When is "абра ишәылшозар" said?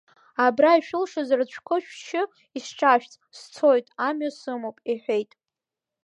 0.45-1.41